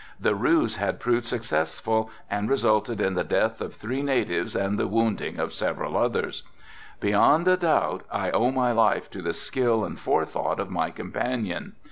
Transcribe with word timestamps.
The 0.19 0.33
ruse 0.33 0.77
had 0.77 0.99
proved 0.99 1.27
successful 1.27 2.09
and 2.27 2.49
resulted 2.49 2.99
in 2.99 3.13
the 3.13 3.23
death 3.23 3.61
of 3.61 3.75
three 3.75 4.01
natives 4.01 4.55
and 4.55 4.79
the 4.79 4.87
wounding 4.87 5.37
of 5.37 5.53
several 5.53 5.95
others. 5.95 6.41
Beyond 6.99 7.47
a 7.47 7.55
doubt 7.55 8.01
I 8.11 8.31
owe 8.31 8.49
my 8.49 8.71
life 8.71 9.11
to 9.11 9.21
the 9.21 9.33
skill 9.35 9.85
and 9.85 9.99
forethought 9.99 10.59
of 10.59 10.71
my 10.71 10.89
companion. 10.89 11.73